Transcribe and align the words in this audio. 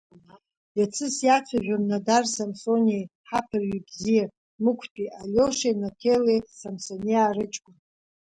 Иацы 0.79 1.05
сиацәажәон 1.15 1.83
Нодар 1.89 2.23
Самсониа 2.35 3.03
ҳаԥырҩы 3.29 3.79
бзиа, 3.87 4.25
Мықәтәи, 4.63 5.13
Алиошеи 5.21 5.75
Наҭелеи 5.81 6.41
Самсаниаа 6.59 7.35
рыҷкәын. 7.35 7.75